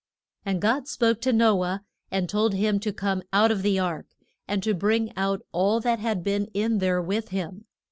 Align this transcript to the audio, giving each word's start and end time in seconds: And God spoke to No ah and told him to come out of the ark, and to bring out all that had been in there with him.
And 0.43 0.59
God 0.59 0.87
spoke 0.87 1.21
to 1.21 1.31
No 1.31 1.63
ah 1.63 1.81
and 2.09 2.27
told 2.27 2.55
him 2.55 2.79
to 2.79 2.91
come 2.91 3.21
out 3.31 3.51
of 3.51 3.61
the 3.61 3.77
ark, 3.77 4.07
and 4.47 4.63
to 4.63 4.73
bring 4.73 5.15
out 5.15 5.45
all 5.51 5.79
that 5.79 5.99
had 5.99 6.23
been 6.23 6.47
in 6.55 6.79
there 6.79 6.99
with 7.03 7.29
him. 7.29 7.65